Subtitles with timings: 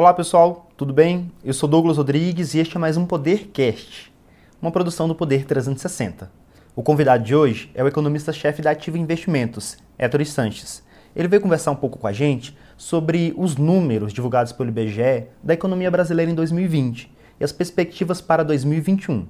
[0.00, 1.30] Olá pessoal, tudo bem?
[1.44, 4.10] Eu sou Douglas Rodrigues e este é mais um Podercast,
[4.58, 6.32] uma produção do Poder 360.
[6.74, 10.82] O convidado de hoje é o economista-chefe da Ativa Investimentos, Héctor Sanches.
[11.14, 15.52] Ele veio conversar um pouco com a gente sobre os números divulgados pelo IBGE da
[15.52, 19.28] economia brasileira em 2020 e as perspectivas para 2021.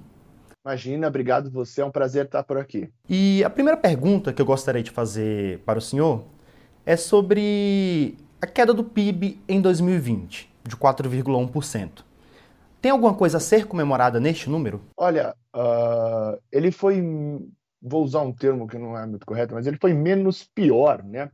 [0.65, 2.89] Imagina, obrigado você, é um prazer estar por aqui.
[3.09, 6.23] E a primeira pergunta que eu gostaria de fazer para o senhor
[6.87, 12.05] é sobre a queda do PIB em 2020 de 4,1%.
[12.81, 14.81] Tem alguma coisa a ser comemorada neste número?
[14.97, 17.03] Olha, uh, ele foi,
[17.81, 21.31] vou usar um termo que não é muito correto, mas ele foi menos pior, né,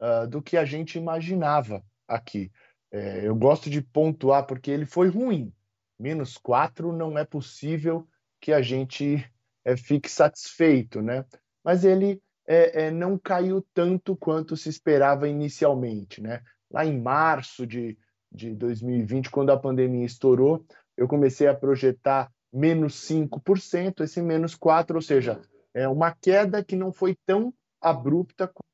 [0.00, 2.50] uh, do que a gente imaginava aqui.
[2.92, 5.52] É, eu gosto de pontuar porque ele foi ruim.
[5.98, 8.06] Menos 4 não é possível
[8.40, 9.28] que a gente
[9.64, 11.24] é, fique satisfeito, né?
[11.64, 16.40] Mas ele é, é, não caiu tanto quanto se esperava inicialmente, né?
[16.70, 17.98] Lá em março de
[18.34, 20.64] de 2020, quando a pandemia estourou,
[20.96, 25.40] eu comecei a projetar menos 5%, esse menos 4%, ou seja,
[25.72, 28.64] é uma queda que não foi tão abrupta como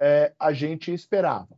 [0.00, 1.48] é, a gente esperava.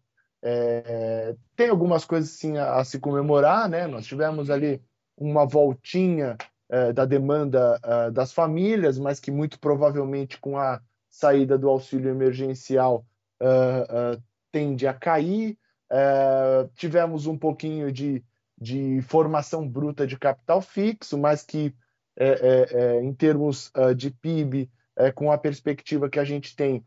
[0.42, 3.86] É, tem algumas coisas sim a, a, se comemorar, né?
[3.86, 4.82] Nós tivemos ali
[5.16, 6.36] uma voltinha
[6.68, 12.10] é, da demanda é, das famílias, mas que muito provavelmente com a saída do auxílio
[12.10, 13.04] emergencial
[13.40, 14.18] é, é,
[14.52, 15.58] tende a cair.
[15.90, 18.24] É, tivemos um pouquinho de,
[18.58, 21.74] de formação bruta de capital fixo, mas que,
[22.16, 26.56] é, é, é em termos uh, de PIB, é, com a perspectiva que a gente
[26.56, 26.84] tem,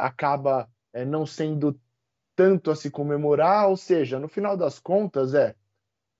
[0.00, 0.68] acaba
[1.06, 1.78] não sendo
[2.34, 5.54] tanto a se comemorar, ou seja, no final das contas, é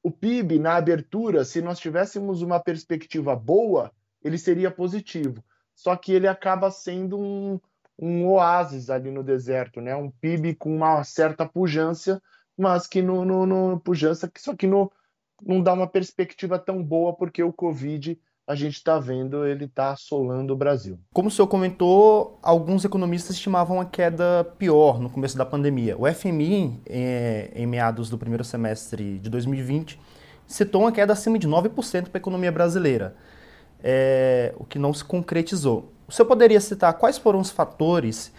[0.04, 3.90] o PIB na abertura, se nós tivéssemos uma perspectiva boa,
[4.22, 5.42] ele seria positivo.
[5.74, 7.60] Só que ele acaba sendo um,
[7.98, 9.94] um oásis ali no deserto, né?
[9.94, 12.20] Um PIB com uma certa pujança,
[12.56, 14.90] mas que no, no, no pujança, só que no,
[15.42, 19.92] não dá uma perspectiva tão boa porque o Covid a gente está vendo ele está
[19.92, 20.98] assolando o Brasil.
[21.12, 25.96] Como o senhor comentou, alguns economistas estimavam a queda pior no começo da pandemia.
[25.98, 29.98] O FMI, é, em meados do primeiro semestre de 2020,
[30.46, 33.16] citou uma queda acima de 9% para a economia brasileira,
[33.82, 35.93] é, o que não se concretizou.
[36.06, 38.32] O senhor poderia citar quais foram os fatores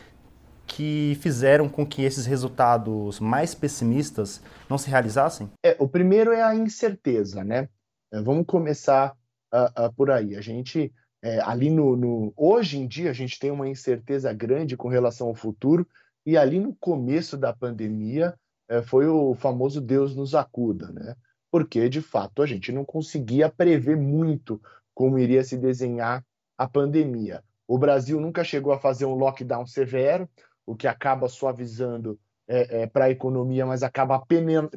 [0.68, 5.50] que fizeram com que esses resultados mais pessimistas não se realizassem?
[5.64, 7.70] É, o primeiro é a incerteza, né?
[8.12, 9.16] É, vamos começar
[9.54, 10.36] uh, uh, por aí.
[10.36, 10.94] A gente
[11.24, 15.28] é, ali no, no, hoje em dia a gente tem uma incerteza grande com relação
[15.28, 15.88] ao futuro
[16.24, 18.36] e ali no começo da pandemia
[18.70, 21.16] é, foi o famoso Deus nos acuda, né?
[21.52, 24.62] Porque de fato a gente não conseguia prever muito
[24.94, 26.24] como iria se desenhar
[26.56, 27.44] a pandemia.
[27.68, 30.30] O Brasil nunca chegou a fazer um lockdown severo,
[30.66, 34.24] o que acaba suavizando é, é, para a economia, mas acaba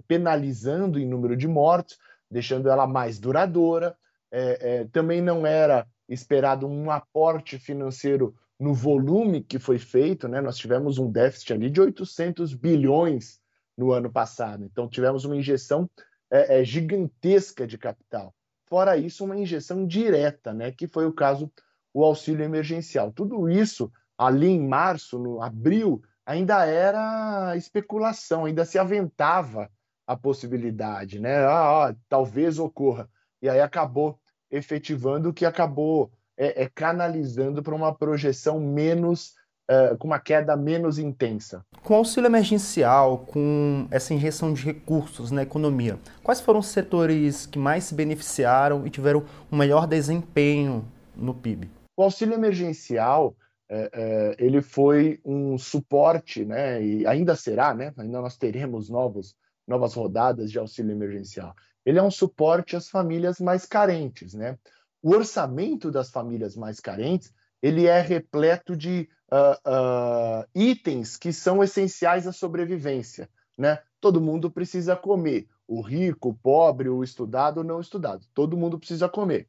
[0.07, 1.99] penalizando em número de mortes,
[2.31, 3.97] deixando ela mais duradoura.
[4.31, 10.41] É, é, também não era esperado um aporte financeiro no volume que foi feito, né?
[10.41, 13.39] Nós tivemos um déficit ali de 800 bilhões
[13.77, 15.89] no ano passado, então tivemos uma injeção
[16.31, 18.35] é, é, gigantesca de capital.
[18.67, 20.73] Fora isso, uma injeção direta, né?
[20.73, 21.51] Que foi o caso
[21.93, 23.13] o auxílio emergencial.
[23.13, 29.71] Tudo isso, ali em março, no abril, ainda era especulação, ainda se aventava
[30.07, 31.39] a possibilidade, né?
[31.45, 33.09] Ah, ah talvez ocorra.
[33.41, 34.19] E aí acabou
[34.51, 39.37] efetivando o que acabou é, é canalizando para uma projeção menos
[39.71, 41.63] Uh, com uma queda menos intensa.
[41.83, 47.45] Com o auxílio emergencial, com essa injeção de recursos na economia, quais foram os setores
[47.45, 51.71] que mais se beneficiaram e tiveram um melhor desempenho no PIB?
[51.99, 53.37] O auxílio emergencial
[53.69, 59.35] é, é, ele foi um suporte, né, e ainda será, né, ainda nós teremos novos,
[59.67, 61.57] novas rodadas de auxílio emergencial.
[61.85, 64.57] Ele é um suporte às famílias mais carentes, né?
[65.03, 71.65] O orçamento das famílias mais carentes ele é repleto de uh, uh, itens que são
[71.65, 73.83] essenciais à sobrevivência, né?
[74.01, 78.79] Todo mundo precisa comer, o rico, o pobre, o estudado, o não estudado, todo mundo
[78.79, 79.49] precisa comer.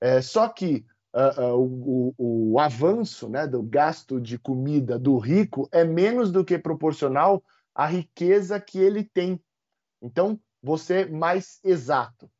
[0.00, 5.68] É, só que uh, uh, o, o, avanço né, do gasto de comida do rico
[5.72, 7.42] é menos do que proporcional
[7.74, 9.40] à riqueza que ele tem.
[10.02, 12.30] Então, você mais exato.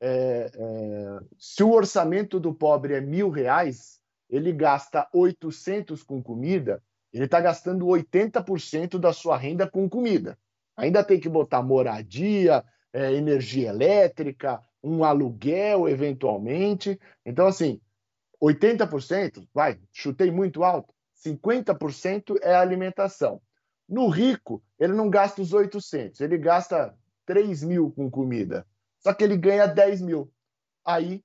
[0.00, 6.82] É, é, se o orçamento do pobre é mil reais, ele gasta 800 com comida,
[7.12, 10.38] ele está gastando 80% da sua renda com comida.
[10.76, 12.62] Ainda tem que botar moradia,
[12.92, 17.00] é, energia elétrica, um aluguel, eventualmente.
[17.24, 17.80] Então, assim,
[18.42, 20.94] 80%, vai, chutei muito alto,
[21.24, 23.40] 50% é alimentação.
[23.88, 26.94] No rico, ele não gasta os 800, ele gasta
[27.24, 28.66] 3 mil com comida.
[28.98, 30.30] Só que ele ganha 10 mil.
[30.84, 31.22] Aí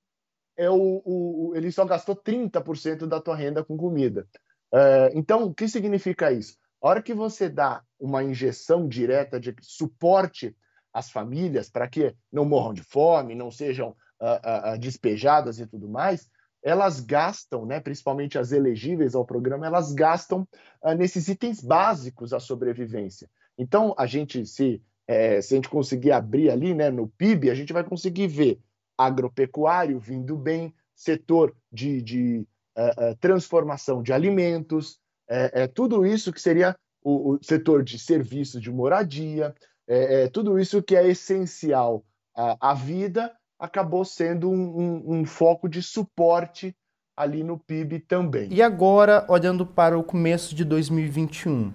[0.56, 4.26] é o, o ele só gastou 30% da tua renda com comida.
[4.72, 6.56] É, então, o que significa isso?
[6.80, 10.56] A hora que você dá uma injeção direta de suporte
[10.92, 15.88] às famílias para que não morram de fome, não sejam uh, uh, despejadas e tudo
[15.88, 16.28] mais,
[16.62, 20.46] elas gastam, né, principalmente as elegíveis ao programa, elas gastam
[20.82, 23.28] uh, nesses itens básicos da sobrevivência.
[23.58, 27.54] Então, a gente, se, é, se a gente conseguir abrir ali né, no PIB, a
[27.54, 28.60] gente vai conseguir ver
[28.96, 36.32] agropecuário vindo bem, setor de, de uh, uh, transformação de alimentos, é, é, tudo isso
[36.32, 39.54] que seria o, o, setor de serviços de moradia,
[39.88, 42.04] é, é tudo isso que é essencial
[42.36, 46.74] à, à vida, acabou sendo um, um, um foco de suporte
[47.16, 48.52] ali no PIB também.
[48.52, 51.72] E agora, olhando para o começo de 2021,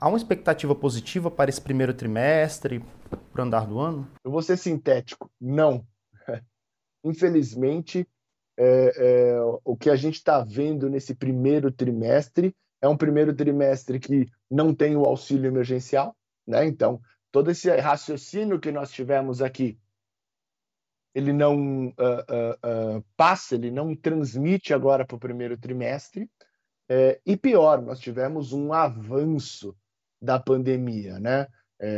[0.00, 2.82] há uma expectativa positiva para esse primeiro trimestre,
[3.34, 4.08] para o andar do ano?
[4.24, 5.86] Eu vou ser sintético, não.
[7.04, 8.08] Infelizmente,
[8.58, 14.00] é, é, o que a gente está vendo nesse primeiro trimestre é um primeiro trimestre
[14.00, 16.16] que não tem o auxílio emergencial,
[16.46, 16.64] né?
[16.64, 16.98] Então,
[17.30, 19.78] todo esse raciocínio que nós tivemos aqui,
[21.16, 26.30] ele não uh, uh, uh, passa, ele não transmite agora para o primeiro trimestre.
[26.86, 29.74] É, e pior, nós tivemos um avanço
[30.20, 31.46] da pandemia, né?
[31.80, 31.88] É,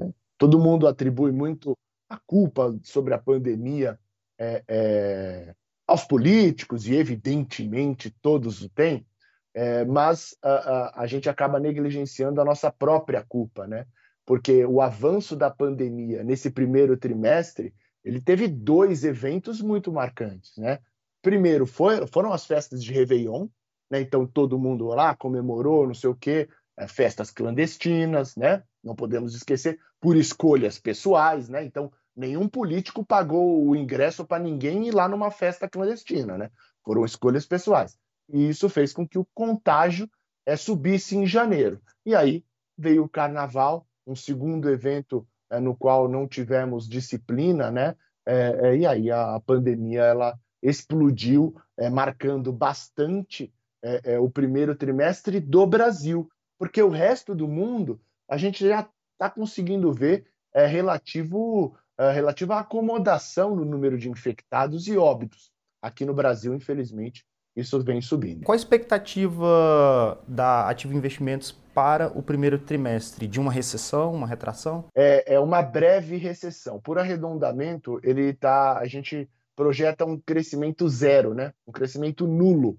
[0.00, 1.78] é, todo mundo atribui muito
[2.08, 3.96] a culpa sobre a pandemia
[4.36, 5.54] é, é,
[5.86, 9.06] aos políticos, e evidentemente todos o têm,
[9.54, 13.86] é, mas a, a, a, gente acaba negligenciando a nossa própria culpa, né?
[14.26, 17.72] Porque o avanço da pandemia nesse primeiro trimestre,
[18.08, 20.78] ele teve dois eventos muito marcantes, né?
[21.20, 23.48] Primeiro foi, foram as festas de Réveillon,
[23.90, 24.00] né?
[24.00, 28.62] Então todo mundo lá comemorou, não sei o quê, é, festas clandestinas, né?
[28.82, 31.62] Não podemos esquecer, por escolhas pessoais, né?
[31.62, 36.50] Então, nenhum político pagou o ingresso para ninguém ir lá numa festa clandestina, né?
[36.82, 37.98] Foram escolhas pessoais.
[38.30, 40.08] E isso fez com que o contágio
[40.46, 41.78] é, subisse em janeiro.
[42.06, 42.42] E aí
[42.74, 47.94] veio o carnaval, um segundo evento é, no qual não tivemos disciplina, né?
[48.26, 53.52] É, é e aí a, pandemia ela explodiu, é, marcando bastante
[53.82, 56.28] é, o primeiro trimestre do Brasil
[56.58, 62.52] porque o resto do mundo a gente já está conseguindo ver é, relativo, é, relativo
[62.52, 65.52] à acomodação no número de infectados e óbitos.
[65.80, 67.24] Aqui no Brasil, infelizmente,
[67.58, 68.44] isso vem subindo.
[68.44, 73.26] Qual a expectativa da Ativo Investimentos para o primeiro trimestre?
[73.26, 74.86] De uma recessão, uma retração?
[74.94, 76.80] É, é uma breve recessão.
[76.80, 81.52] Por arredondamento, ele tá, a gente projeta um crescimento zero, né?
[81.66, 82.78] um crescimento nulo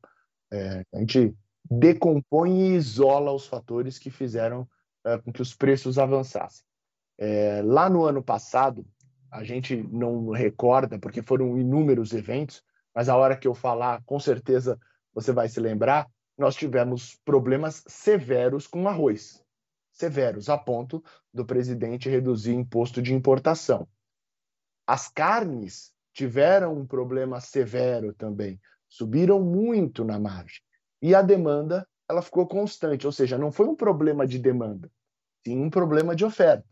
[0.52, 1.34] É, a gente
[1.70, 4.66] decompõe e isola os fatores que fizeram
[5.06, 6.64] uh, com que os preços avançassem.
[7.18, 8.84] É, lá no ano passado,
[9.30, 12.62] a gente não recorda, porque foram inúmeros eventos,
[12.94, 14.78] mas a hora que eu falar, com certeza
[15.14, 19.42] você vai se lembrar, nós tivemos problemas severos com arroz
[19.96, 23.88] severos, a ponto do presidente reduzir imposto de importação.
[24.86, 30.60] As carnes tiveram um problema severo também, subiram muito na margem.
[31.00, 34.90] E a demanda ela ficou constante, ou seja, não foi um problema de demanda,
[35.44, 36.64] sim um problema de oferta.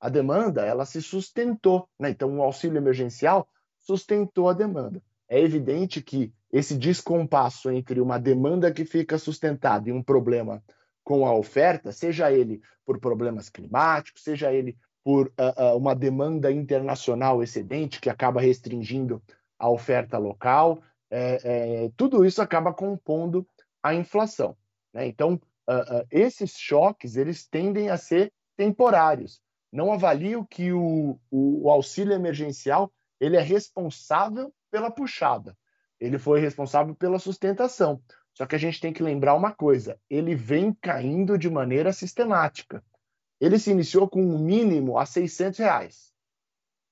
[0.00, 2.10] A demanda, ela se sustentou, né?
[2.10, 5.02] Então o auxílio emergencial sustentou a demanda.
[5.28, 10.62] É evidente que esse descompasso entre uma demanda que fica sustentada e um problema
[11.04, 16.50] com a oferta, seja ele por problemas climáticos, seja ele por uh, uh, uma demanda
[16.52, 19.22] internacional excedente que acaba restringindo
[19.58, 23.46] a oferta local, é, é, tudo isso acaba compondo
[23.82, 24.56] a inflação.
[24.92, 25.06] Né?
[25.06, 25.34] Então,
[25.68, 29.40] uh, esses choques eles tendem a ser temporários.
[29.72, 35.56] Não avalio que o, o, o auxílio emergencial ele é responsável pela puxada.
[36.00, 38.02] Ele foi responsável pela sustentação.
[38.34, 42.84] Só que a gente tem que lembrar uma coisa: ele vem caindo de maneira sistemática.
[43.40, 46.12] Ele se iniciou com um mínimo a 600 reais.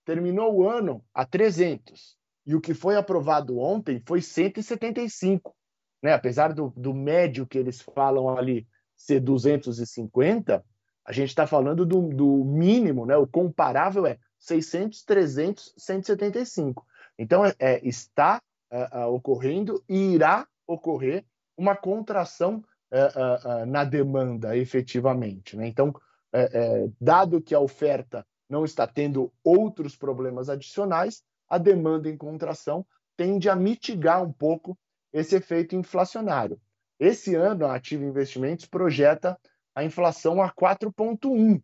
[0.04, 2.16] Terminou o ano a 300.
[2.46, 5.54] E o que foi aprovado ontem foi 175.
[6.02, 6.12] Né?
[6.12, 8.66] Apesar do, do médio que eles falam ali
[8.96, 10.64] ser 250,
[11.04, 13.16] a gente está falando do, do, mínimo, né?
[13.16, 16.86] o comparável é 600, 300, 175.
[17.18, 18.40] Então, é, é está
[18.72, 21.24] uh, uh, ocorrendo e irá ocorrer
[21.56, 25.56] uma contração uh, na demanda, efetivamente.
[25.56, 25.66] Né?
[25.66, 25.94] Então,
[26.32, 32.16] é, é, dado que a oferta não está tendo outros problemas adicionais, a demanda em
[32.16, 34.78] contração tende a mitigar um pouco
[35.12, 36.60] esse efeito inflacionário.
[36.98, 39.38] Esse ano, a Ativa Investimentos projeta
[39.74, 41.62] a inflação a 4,1,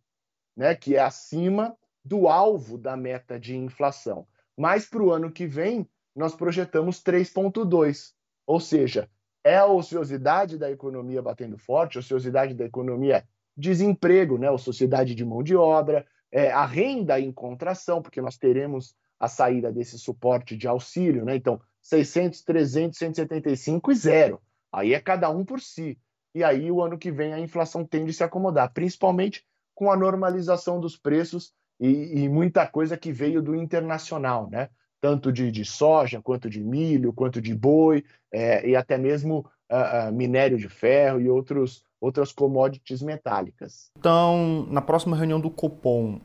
[0.55, 4.27] né, que é acima do alvo da meta de inflação.
[4.57, 8.13] Mas para o ano que vem, nós projetamos 3,2,
[8.45, 9.09] ou seja,
[9.43, 13.23] é a ociosidade da economia batendo forte, a ociosidade da economia
[13.55, 18.37] desemprego, né, a sociedade de mão de obra, é, a renda em contração, porque nós
[18.37, 21.35] teremos a saída desse suporte de auxílio, né?
[21.35, 24.41] Então, 600, 300, 175 e zero.
[24.71, 25.97] Aí é cada um por si.
[26.35, 29.43] E aí, o ano que vem, a inflação tende a se acomodar, principalmente
[29.73, 34.69] com a normalização dos preços e, e muita coisa que veio do internacional, né?
[34.99, 40.09] Tanto de, de soja, quanto de milho, quanto de boi, é, e até mesmo uh,
[40.09, 43.91] uh, minério de ferro e outros, outras commodities metálicas.
[43.97, 46.19] Então, na próxima reunião do Copom,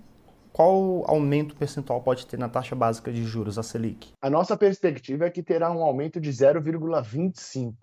[0.52, 4.12] qual aumento percentual pode ter na taxa básica de juros, a Selic?
[4.20, 7.74] A nossa perspectiva é que terá um aumento de 0,25.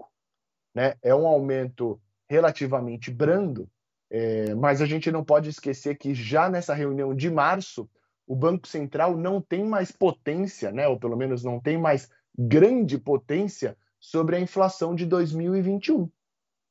[0.73, 0.95] Né?
[1.01, 1.99] É um aumento
[2.29, 3.67] relativamente brando,
[4.11, 7.89] é, mas a gente não pode esquecer que já nessa reunião de março,
[8.27, 10.88] o Banco Central não tem mais potência, né?
[10.88, 16.09] ou pelo menos não tem mais grande potência sobre a inflação de 2021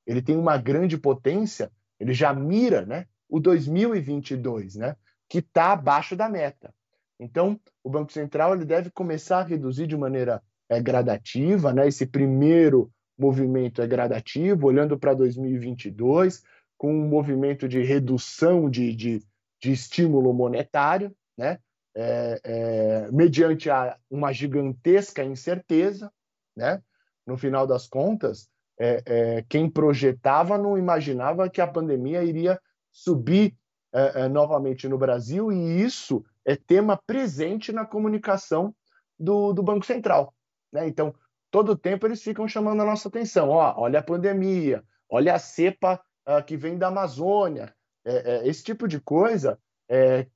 [0.08, 4.96] ele tem uma grande potência, ele já mira né, o 2022, né,
[5.28, 6.74] que está abaixo da meta.
[7.20, 12.06] Então, o Banco Central ele deve começar a reduzir de maneira é, gradativa, né, esse
[12.06, 16.42] primeiro movimento é gradativo, olhando para 2022,
[16.76, 19.22] com um movimento de redução de, de,
[19.60, 21.58] de estímulo monetário, né,
[21.96, 26.12] é, é, mediante a, uma gigantesca incerteza,
[26.56, 26.80] né,
[27.26, 32.60] no final das contas, é, é, quem projetava não imaginava que a pandemia iria
[32.92, 33.56] subir
[33.92, 38.74] é, é, novamente no Brasil, e isso é tema presente na comunicação
[39.18, 40.34] do, do Banco Central.
[40.72, 40.86] Né?
[40.86, 41.14] Então,
[41.50, 43.48] todo tempo eles ficam chamando a nossa atenção.
[43.48, 47.74] Ó, olha a pandemia, olha a cepa uh, que vem da Amazônia.
[48.04, 49.58] É, é, esse tipo de coisa,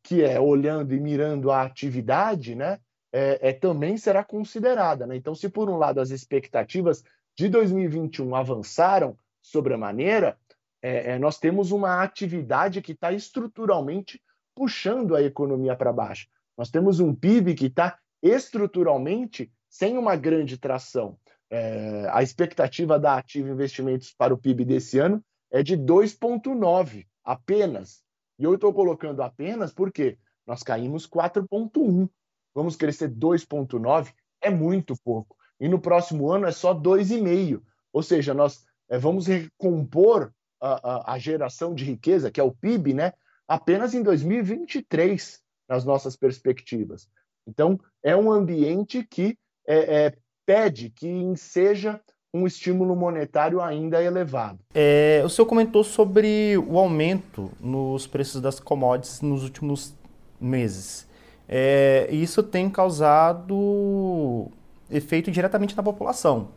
[0.02, 2.78] que é olhando e mirando a atividade, né?
[3.12, 5.06] É, também será considerada.
[5.06, 5.14] Né?
[5.14, 7.04] Então, se por um lado as expectativas
[7.36, 10.38] de 2021 avançaram sobre a maneira,
[10.82, 14.20] é, é, nós temos uma atividade que está estruturalmente
[14.54, 16.26] puxando a economia para baixo.
[16.58, 21.16] Nós temos um PIB que está estruturalmente sem uma grande tração.
[21.48, 28.02] É, a expectativa da Ativa Investimentos para o PIB desse ano é de 2,9 apenas.
[28.38, 32.08] E eu estou colocando apenas porque nós caímos 4,1.
[32.54, 37.62] Vamos crescer 2,9 é muito pouco e no próximo ano é só 2,5.
[37.92, 42.94] Ou seja, nós é, vamos recompor a, a, geração de riqueza, que é o PIB,
[42.94, 43.12] né,
[43.48, 47.08] apenas em 2023, nas nossas perspectivas.
[47.46, 50.14] Então, é um ambiente que é, é,
[50.46, 52.00] pede que seja
[52.32, 54.60] um estímulo monetário ainda elevado.
[54.74, 59.94] É, o senhor comentou sobre o aumento nos preços das commodities nos últimos
[60.40, 61.06] meses.
[61.48, 64.48] É, isso tem causado
[64.90, 66.48] efeito diretamente na população.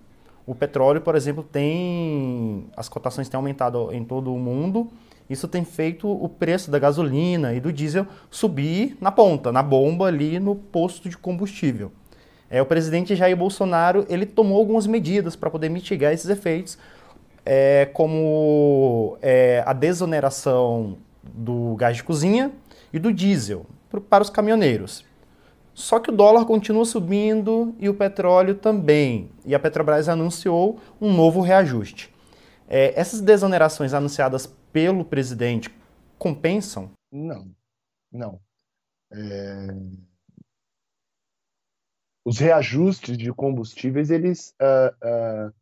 [0.46, 4.92] O petróleo, por exemplo, tem as cotações têm aumentado em todo o mundo.
[5.30, 10.06] Isso tem feito o preço da gasolina e do diesel subir na ponta, na bomba
[10.06, 11.92] ali no posto de combustível.
[12.48, 16.78] É, o presidente Jair Bolsonaro ele tomou algumas medidas para poder mitigar esses efeitos.
[17.46, 22.52] é, como é, a desoneração do gás de cozinha
[22.92, 23.66] e do diesel
[24.10, 25.06] para os caminhoneiros.
[25.76, 29.30] Só que o dólar continua subindo e o petróleo também.
[29.46, 32.16] E a Petrobras anunciou um novo reajuste.
[32.66, 35.70] É, essas desonerações anunciadas pelo presidente
[36.18, 36.92] compensam?
[37.12, 37.54] Não,
[38.10, 38.40] não.
[39.12, 39.68] É...
[42.24, 44.56] Os reajustes de combustíveis, eles.
[44.60, 45.54] Uh, uh,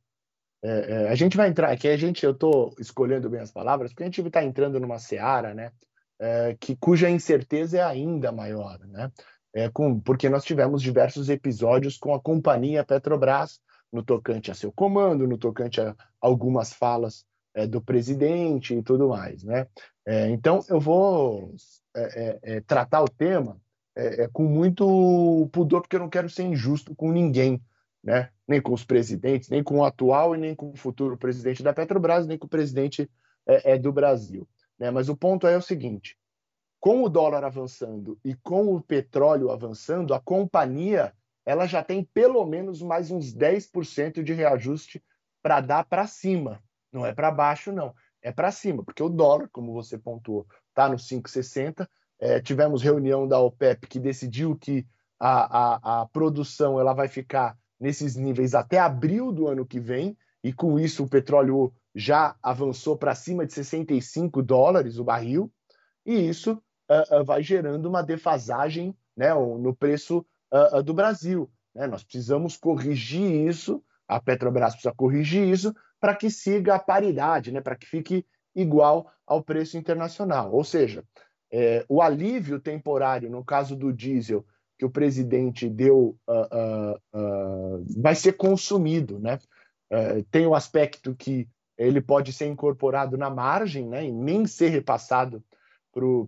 [0.63, 4.03] é, a gente vai entrar aqui, a gente, eu estou escolhendo bem as palavras, porque
[4.03, 5.73] a gente está entrando numa seara, né?
[6.17, 9.11] É, que, cuja incerteza é ainda maior, né?
[9.53, 14.71] É, com, porque nós tivemos diversos episódios com a companhia Petrobras no tocante a seu
[14.71, 19.67] comando, no tocante a algumas falas é, do presidente e tudo mais, né?
[20.05, 21.53] É, então eu vou
[21.95, 23.61] é, é, tratar o tema
[24.31, 27.61] com muito pudor, porque eu não quero ser injusto com ninguém,
[28.03, 28.31] né?
[28.47, 31.71] Nem com os presidentes, nem com o atual e nem com o futuro presidente da
[31.71, 33.07] Petrobras, nem com o presidente
[33.79, 34.49] do Brasil.
[34.79, 34.89] Né?
[34.89, 36.17] Mas o ponto é o seguinte:
[36.83, 41.13] com o dólar avançando e com o petróleo avançando, a companhia
[41.45, 45.01] ela já tem pelo menos mais uns 10% de reajuste
[45.41, 46.61] para dar para cima.
[46.91, 47.95] Não é para baixo, não.
[48.21, 51.87] É para cima, porque o dólar, como você pontuou, está no 5,60.
[52.19, 54.85] É, tivemos reunião da OPEP que decidiu que
[55.17, 60.17] a, a, a produção ela vai ficar nesses níveis até abril do ano que vem,
[60.43, 65.49] e com isso o petróleo já avançou para cima de 65 dólares o barril,
[66.05, 66.61] e isso
[67.25, 71.49] vai gerando uma defasagem né, no preço uh, do Brasil.
[71.73, 71.87] Né?
[71.87, 77.61] Nós precisamos corrigir isso, a Petrobras precisa corrigir isso para que siga a paridade, né,
[77.61, 80.51] para que fique igual ao preço internacional.
[80.51, 81.03] Ou seja,
[81.51, 84.45] é, o alívio temporário, no caso do diesel,
[84.77, 86.17] que o presidente deu,
[87.95, 89.19] vai ser consumido.
[89.19, 89.39] Né?
[89.89, 91.47] É, tem o aspecto que
[91.77, 95.43] ele pode ser incorporado na margem, né, e nem ser repassado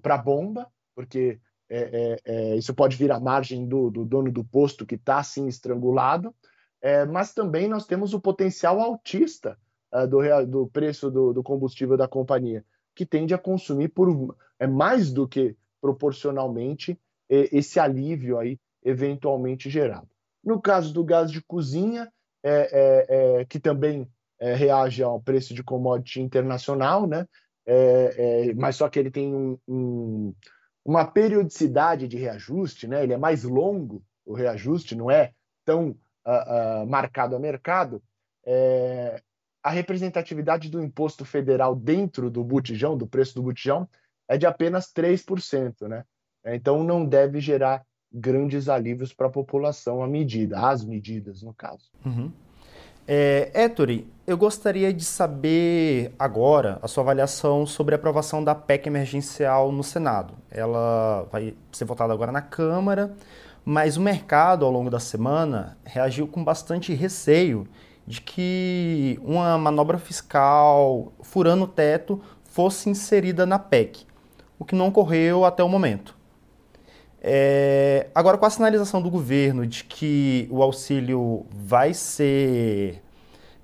[0.02, 4.32] para a bomba, porque é, é, é, isso pode vir à margem do, do dono
[4.32, 6.34] do posto que está assim estrangulado,
[6.82, 9.58] é, mas também nós temos o potencial altista
[9.92, 12.64] é, do, do, preço do, do, combustível da companhia,
[12.94, 20.08] que tende a consumir por é mais do que proporcionalmente esse alívio aí eventualmente gerado.
[20.44, 22.12] No caso do gás de cozinha,
[23.50, 24.08] que também
[24.40, 27.28] é, reage ao preço de commodity internacional, né?
[27.66, 30.34] É, é, mas só que ele tem um, um,
[30.84, 33.04] uma periodicidade de reajuste, né?
[33.04, 35.34] Ele é mais longo, o reajuste não é
[35.66, 38.02] tão uh, uh, marcado a mercado.
[38.46, 39.22] É,
[39.64, 43.90] a representatividade do imposto federal dentro do botijão, do preço do botijão,
[44.28, 46.04] é de apenas 3%, né?
[46.46, 51.90] Então não deve gerar grandes alívios para a população a medida, as medidas, no caso.
[52.06, 52.32] Uhum.
[53.08, 58.88] É, Ettore, eu gostaria de saber agora a sua avaliação sobre a aprovação da PEC
[58.88, 60.34] emergencial no Senado.
[60.50, 63.14] Ela vai ser votada agora na Câmara,
[63.64, 67.68] mas o mercado, ao longo da semana, reagiu com bastante receio
[68.08, 74.08] de que uma manobra fiscal furando o teto fosse inserida na PEC,
[74.58, 76.15] o que não ocorreu até o momento.
[77.28, 83.02] É, agora, com a sinalização do governo de que o auxílio vai ser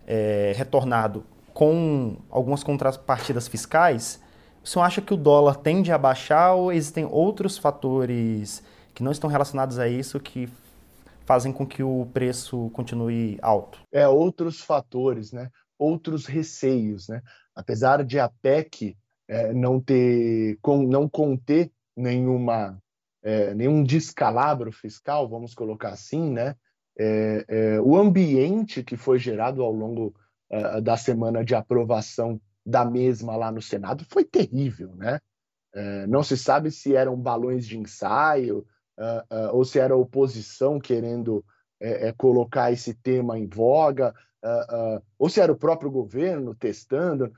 [0.08, 4.19] é, retornado com algumas contrapartidas fiscais,
[4.63, 8.63] o senhor acha que o dólar tende a baixar ou existem outros fatores
[8.95, 10.50] que não estão relacionados a isso que
[11.24, 13.80] fazem com que o preço continue alto?
[13.91, 15.52] É, outros fatores, né?
[15.78, 17.08] outros receios.
[17.08, 17.21] Né?
[17.56, 18.97] Apesar de a PEC
[19.28, 22.82] é, não ter, com, não conter nenhuma
[23.23, 26.55] é, nenhum descalabro fiscal, vamos colocar assim, né?
[26.97, 30.13] É, é, o ambiente que foi gerado ao longo
[30.49, 35.19] é, da semana de aprovação da mesma lá no Senado foi terrível, né?
[35.73, 38.65] É, não se sabe se eram balões de ensaio
[38.99, 41.43] é, ou se era a oposição querendo
[42.15, 44.13] colocar esse tema em voga,
[45.17, 47.34] ou se era o próprio governo testando.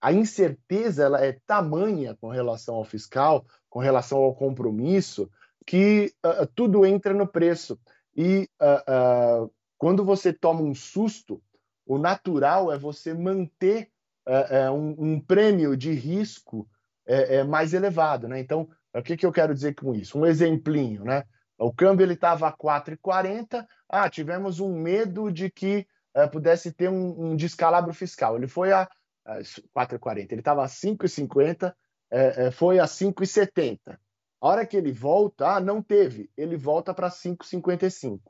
[0.00, 3.44] A incerteza ela é tamanha com relação ao fiscal
[3.76, 5.30] com relação ao compromisso,
[5.66, 7.78] que uh, tudo entra no preço.
[8.16, 11.42] E uh, uh, quando você toma um susto,
[11.84, 13.90] o natural é você manter
[14.72, 16.68] um, um, prêmio de risco
[17.48, 18.26] mais elevado.
[18.26, 18.40] Né?
[18.40, 20.18] Então, o que, que eu quero dizer com isso?
[20.18, 21.22] Um exemplinho, né?
[21.56, 23.64] O câmbio estava a 4,40.
[23.88, 25.86] Ah, tivemos um medo de que
[26.32, 28.36] pudesse ter um, um, descalabro fiscal.
[28.36, 28.88] Ele foi a
[29.76, 30.32] 4,40.
[30.32, 31.74] Ele estava a 5,50
[32.10, 33.98] é, foi a 5,70.
[34.40, 38.20] A hora que ele volta, ah, não teve, ele volta para 5,55.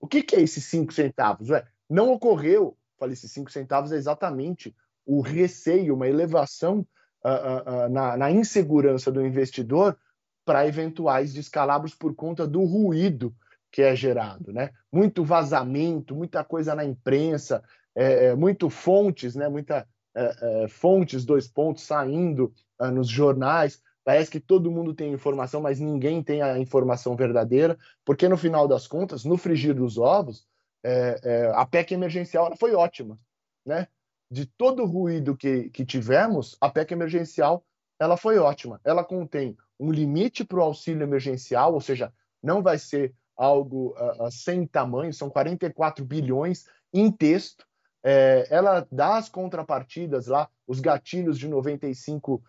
[0.00, 1.50] O que, que é esses 5 centavos?
[1.50, 6.86] Ué, não ocorreu, falei, esses 5 centavos é exatamente o receio, uma elevação
[7.24, 9.98] uh, uh, na, na insegurança do investidor
[10.44, 13.34] para eventuais descalabros por conta do ruído
[13.70, 14.70] que é gerado, né?
[14.92, 17.62] Muito vazamento, muita coisa na imprensa,
[17.94, 19.48] é, é, muito fontes, né?
[19.48, 23.82] Muita é, é fontes, dois pontos saindo uh, nos jornais.
[24.04, 28.68] Parece que todo mundo tem informação, mas ninguém tem a informação verdadeira, porque no final
[28.68, 30.46] das contas, no frigir dos ovos,
[30.84, 33.18] é, a PEC emergencial foi ótima,
[33.64, 33.88] né?
[34.30, 37.64] De todo o ruído que, que tivemos, a PEC emergencial
[37.98, 38.80] ela foi ótima.
[38.84, 44.30] Ela contém um limite para o auxílio emergencial, ou seja, não vai ser algo uh,
[44.30, 47.66] sem tamanho, são 44 bilhões em texto.
[48.06, 52.42] É, ela dá as contrapartidas lá, os gatilhos de 95, uh,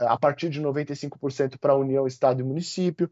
[0.00, 3.10] a partir de 95% para a União, Estado e município.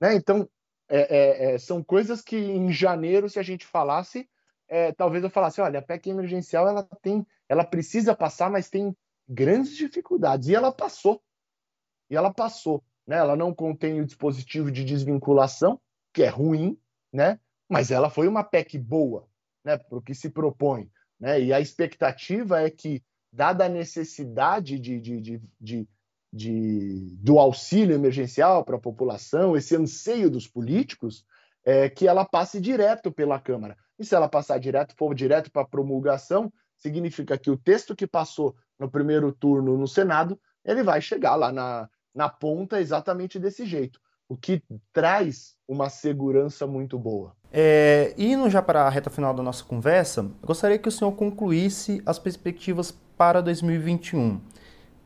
[0.00, 0.14] Né?
[0.14, 0.48] Então,
[0.88, 4.28] é, é, é, são coisas que em janeiro, se a gente falasse,
[4.68, 8.96] é, talvez eu falasse, olha, a PEC emergencial ela tem, ela precisa passar, mas tem
[9.28, 10.48] grandes dificuldades.
[10.48, 11.20] E ela passou.
[12.08, 12.84] E ela passou.
[13.04, 13.16] Né?
[13.16, 15.80] Ela não contém o dispositivo de desvinculação,
[16.12, 16.78] que é ruim,
[17.12, 17.40] né?
[17.68, 19.28] mas ela foi uma PEC boa
[19.66, 19.76] né?
[19.76, 20.88] para o que se propõe.
[21.18, 21.40] Né?
[21.42, 23.02] E a expectativa é que,
[23.32, 25.88] dada a necessidade de, de, de,
[26.32, 31.26] de, do auxílio emergencial para a população, esse anseio dos políticos,
[31.64, 33.76] é, que ela passe direto pela Câmara.
[33.98, 38.54] E se ela passar direto, for direto para promulgação, significa que o texto que passou
[38.78, 44.00] no primeiro turno no Senado, ele vai chegar lá na, na ponta exatamente desse jeito,
[44.28, 44.62] o que
[44.92, 47.32] traz uma segurança muito boa.
[47.52, 52.02] É, indo já para a reta final da nossa conversa, gostaria que o senhor concluísse
[52.04, 54.40] as perspectivas para 2021.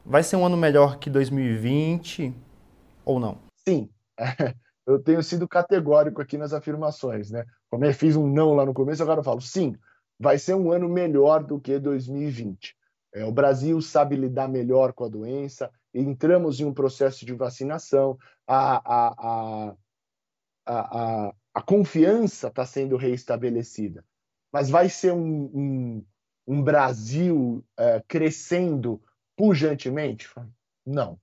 [0.04, 2.34] Vai ser um ano melhor que 2020
[3.04, 3.38] ou não?
[3.68, 3.88] Sim.
[4.86, 7.44] Eu tenho sido categórico aqui nas afirmações, né?
[7.70, 9.76] Como eu fiz um não lá no começo, agora eu falo sim,
[10.18, 12.74] vai ser um ano melhor do que 2020.
[13.14, 18.18] É, o Brasil sabe lidar melhor com a doença, entramos em um processo de vacinação,
[18.52, 19.74] a, a,
[20.66, 24.04] a, a, a confiança está sendo reestabelecida.
[24.52, 26.06] Mas vai ser um, um,
[26.48, 29.00] um Brasil é, crescendo
[29.36, 30.28] pujantemente?
[30.84, 31.16] Não.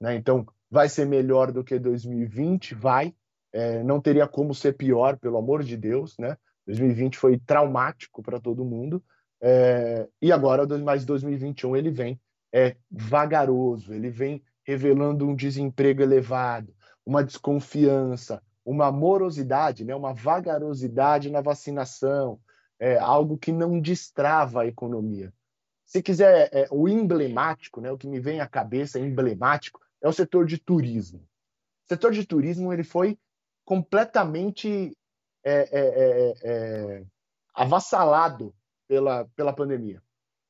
[0.00, 0.16] Né?
[0.16, 2.74] Então, vai ser melhor do que 2020?
[2.74, 3.14] Vai.
[3.52, 6.18] É, não teria como ser pior, pelo amor de Deus.
[6.18, 6.36] Né?
[6.66, 9.00] 2020 foi traumático para todo mundo.
[9.40, 12.20] É, e agora, mais 2021, ele vem
[12.52, 16.72] é, vagaroso, ele vem revelando um desemprego elevado,
[17.04, 22.38] uma desconfiança, uma morosidade, né, uma vagarosidade na vacinação,
[22.78, 25.32] é, algo que não destrava a economia.
[25.84, 30.12] Se quiser, é, o emblemático, né, o que me vem à cabeça emblemático, é o
[30.12, 31.18] setor de turismo.
[31.18, 33.18] O setor de turismo ele foi
[33.64, 34.96] completamente
[35.44, 37.04] é, é, é, é
[37.52, 38.54] avassalado
[38.86, 40.00] pela, pela pandemia,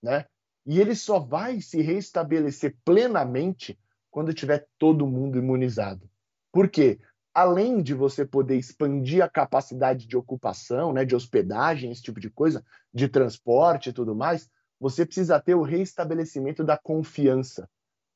[0.02, 0.26] né?
[0.66, 3.78] E ele só vai se restabelecer plenamente
[4.10, 6.08] quando tiver todo mundo imunizado.
[6.52, 6.98] Por quê?
[7.32, 12.28] Além de você poder expandir a capacidade de ocupação, né, de hospedagem, esse tipo de
[12.28, 17.68] coisa, de transporte e tudo mais, você precisa ter o reestabelecimento da confiança.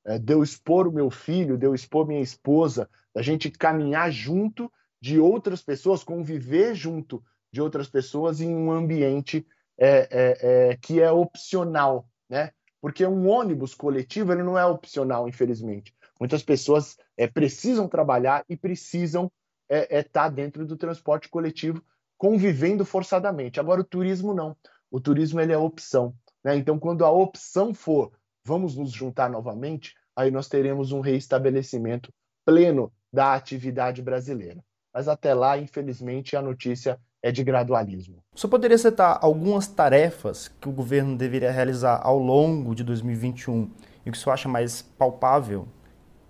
[0.06, 4.10] É, de eu expor o meu filho, de eu expor minha esposa, da gente caminhar
[4.10, 9.46] junto de outras pessoas, conviver junto de outras pessoas em um ambiente
[9.78, 12.50] é, é, é, que é opcional, né?
[12.84, 15.94] Porque um ônibus coletivo ele não é opcional, infelizmente.
[16.20, 19.32] Muitas pessoas é, precisam trabalhar e precisam
[19.70, 21.82] estar é, é, tá dentro do transporte coletivo,
[22.18, 23.58] convivendo forçadamente.
[23.58, 24.54] Agora o turismo não.
[24.90, 26.56] O turismo ele é opção, né?
[26.56, 28.12] Então quando a opção for
[28.44, 32.12] vamos nos juntar novamente, aí nós teremos um reestabelecimento
[32.44, 34.62] pleno da atividade brasileira.
[34.92, 38.22] Mas até lá, infelizmente, a notícia é de gradualismo.
[38.34, 43.72] Você poderia citar algumas tarefas que o governo deveria realizar ao longo de 2021
[44.04, 45.66] e que você acha mais palpável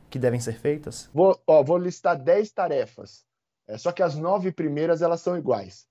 [0.08, 1.10] que devem ser feitas?
[1.12, 3.26] Vou, ó, vou listar 10 tarefas,
[3.66, 5.84] é, só que as nove primeiras elas são iguais.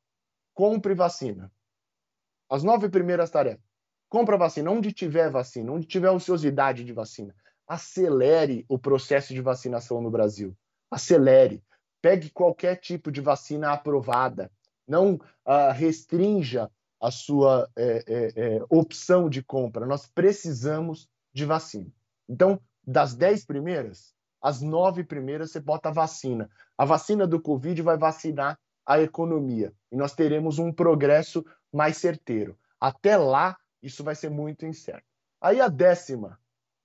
[0.54, 1.52] Compre vacina.
[2.50, 3.66] As nove primeiras tarefas.
[4.08, 7.36] Compra vacina onde tiver vacina, onde tiver ociosidade de vacina.
[7.68, 10.56] Acelere o processo de vacinação no Brasil.
[10.90, 11.62] Acelere.
[12.02, 14.50] Pegue qualquer tipo de vacina aprovada
[14.88, 16.70] não uh, restrinja
[17.00, 19.86] a sua é, é, é, opção de compra.
[19.86, 21.92] Nós precisamos de vacina.
[22.30, 26.50] Então, das dez primeiras, as nove primeiras você bota a vacina.
[26.78, 32.58] A vacina do Covid vai vacinar a economia e nós teremos um progresso mais certeiro.
[32.80, 35.06] Até lá, isso vai ser muito incerto.
[35.42, 36.40] Aí a décima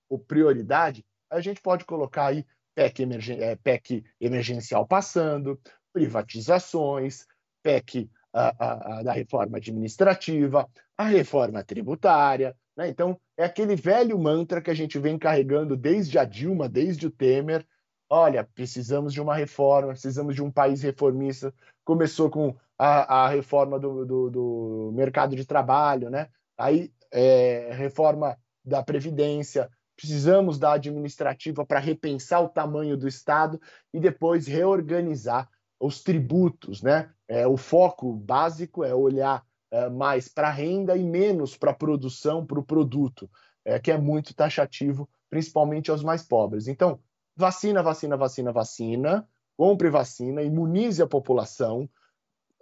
[0.09, 5.61] o prioridade, a gente pode colocar aí PEC, emergen é, PEC emergencial passando,
[5.93, 7.27] privatizações,
[7.63, 12.89] PEC a, a, a, da reforma administrativa, a reforma tributária, Né?
[12.89, 17.11] Então, é aquele velho mantra que a gente vem carregando desde a Dilma, desde o
[17.11, 17.67] Temer.
[18.09, 21.53] Olha, precisamos de uma reforma, precisamos de um país reformista.
[21.85, 26.29] Começou com a, reforma do, do, do, mercado de trabalho, né?
[26.57, 33.61] aí é, reforma da Previdência, precisamos da administrativa para repensar o tamanho do Estado
[33.93, 35.49] e depois reorganizar
[35.81, 37.11] os tributos, né?
[37.29, 41.75] É, o foco básico é olhar é, mais para a renda e menos para a
[41.75, 43.31] produção, para o produto,
[43.65, 46.69] é, que é muito taxativo, principalmente aos mais pobres.
[46.69, 46.99] Então,
[47.37, 51.89] vacina, vacina, vacina, vacina, compre vacina, imunize a população,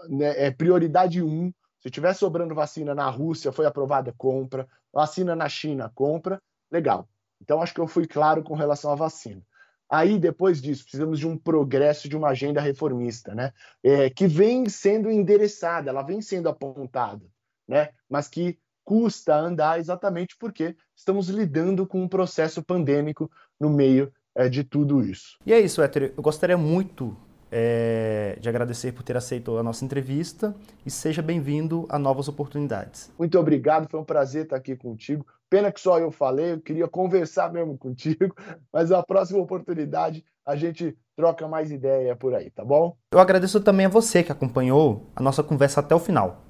[0.08, 1.52] né, é prioridade um.
[1.80, 4.66] Se tiver sobrando vacina na Rússia, foi aprovada, compra.
[4.92, 6.42] Vacina na China, compra.
[6.70, 7.08] Legal.
[7.40, 9.42] Então, acho que eu fui claro com relação à vacina.
[9.88, 13.52] Aí, depois disso, precisamos de um progresso, de uma agenda reformista, né?
[13.82, 17.24] É, que vem sendo endereçada, ela vem sendo apontada,
[17.68, 17.90] né?
[18.08, 24.48] Mas que custa andar exatamente porque estamos lidando com um processo pandêmico no meio é,
[24.48, 25.38] de tudo isso.
[25.44, 26.12] E é isso, Héctor.
[26.16, 27.16] Eu gostaria muito
[27.50, 33.10] é, de agradecer por ter aceito a nossa entrevista e seja bem-vindo a novas oportunidades.
[33.18, 35.26] Muito obrigado, foi um prazer estar aqui contigo.
[35.48, 38.34] Pena que só eu falei, eu queria conversar mesmo contigo,
[38.72, 42.96] mas a próxima oportunidade a gente troca mais ideia por aí, tá bom?
[43.12, 46.42] Eu agradeço também a você que acompanhou a nossa conversa até o final.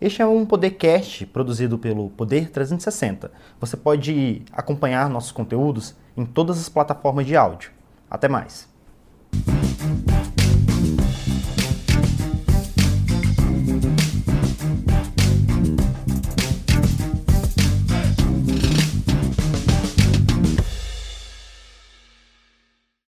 [0.00, 3.30] Este é um Podercast produzido pelo Poder 360.
[3.60, 7.70] Você pode acompanhar nossos conteúdos em todas as plataformas de áudio.
[8.10, 8.68] Até mais.